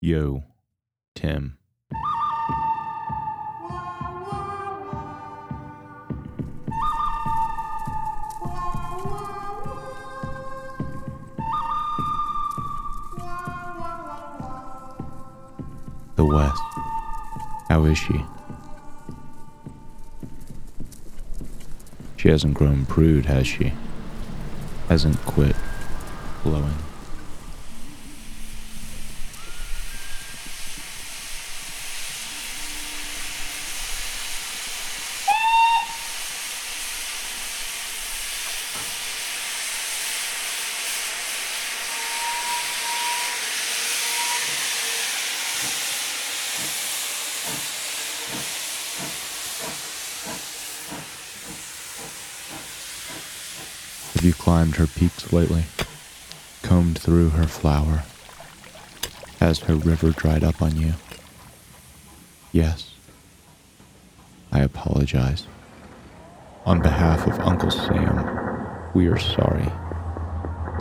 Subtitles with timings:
[0.00, 0.44] Yo,
[1.16, 1.58] Tim.
[16.14, 16.62] The West.
[17.68, 18.24] How is she?
[22.16, 23.72] She hasn't grown prude, has she?
[24.88, 25.56] Hasn't quit
[26.44, 26.87] blowing.
[54.18, 55.62] Have you climbed her peaks lately?
[56.62, 58.02] Combed through her flower?
[59.38, 60.94] Has her river dried up on you?
[62.50, 62.94] Yes.
[64.50, 65.46] I apologize.
[66.66, 69.70] On behalf of Uncle Sam, we are sorry.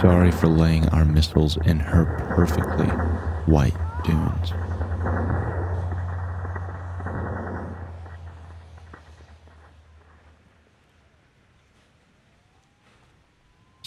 [0.00, 2.86] Sorry for laying our missiles in her perfectly
[3.44, 4.54] white dunes.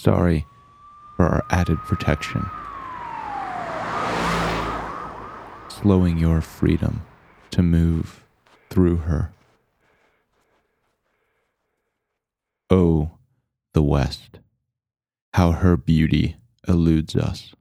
[0.02, 0.46] Sorry
[1.14, 2.44] for our added protection.
[5.68, 7.02] Slowing your freedom
[7.52, 8.24] to move
[8.68, 9.30] through her.
[12.68, 13.12] Oh,
[13.74, 14.40] the West,
[15.34, 16.34] how her beauty
[16.66, 17.54] eludes us.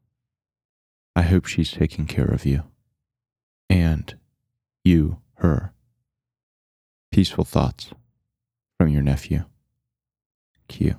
[1.16, 2.64] I hope she's taking care of you.
[3.70, 4.17] And
[4.83, 5.73] you, her.
[7.11, 7.92] Peaceful thoughts
[8.80, 9.44] from your nephew.
[10.67, 10.95] Q.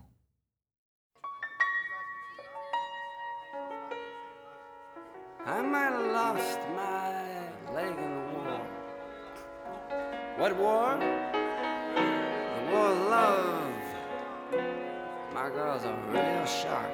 [5.53, 8.61] I might have lost my leg in the war.
[10.39, 10.97] What war?
[10.99, 13.75] The war of love.
[15.35, 16.91] My girl's a real shark.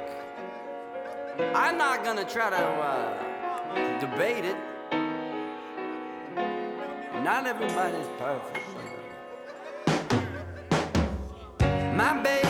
[1.55, 4.57] I'm not gonna try to uh, debate it.
[7.23, 8.67] Not everybody's perfect.
[11.95, 12.48] My baby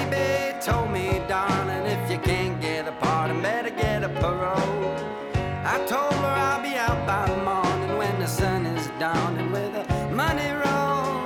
[5.78, 9.52] I told her I'll be out by the morning when the sun is down and
[9.52, 11.22] with a money roll.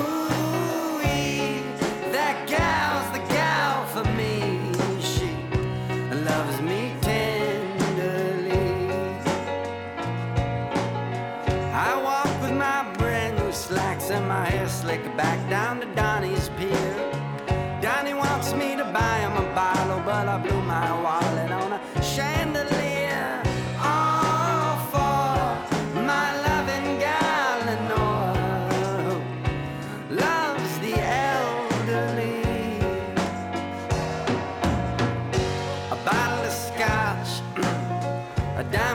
[0.00, 0.98] Ooh,
[2.10, 4.72] that gal's the gal for me.
[4.98, 5.28] She
[6.24, 8.64] loves me tenderly.
[11.74, 16.48] I walk with my brand new slacks and my hair slicked back down to Donnie's
[16.56, 16.94] pier.
[17.82, 20.61] Donnie wants me to buy him a bottle, but I blew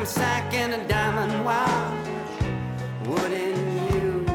[0.07, 2.07] sack, and a diamond watch.
[3.07, 4.25] Wouldn't you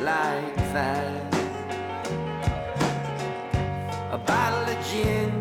[0.00, 1.34] like that?
[4.12, 5.32] A bottle of gin,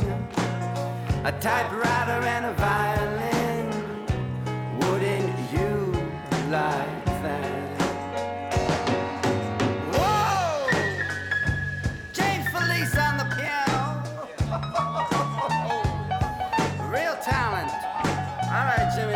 [1.24, 3.68] a typewriter, and a violin.
[4.80, 5.94] Wouldn't you
[6.50, 7.05] like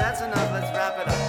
[0.09, 0.51] that's enough.
[0.51, 1.19] Let's wrap it up.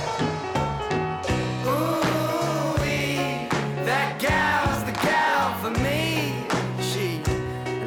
[1.67, 3.47] Ooh-wee,
[3.85, 6.47] that gal's the gal for me.
[6.81, 7.23] She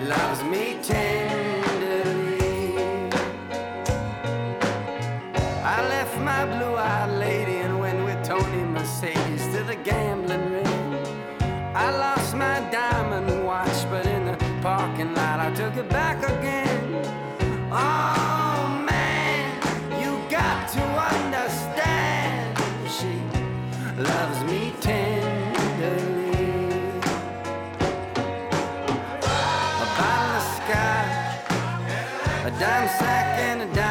[0.08, 2.78] loves me tenderly.
[5.64, 9.23] I left my blue-eyed lady and went with Tony Mercedes
[32.46, 33.83] a dime sack, and a diamond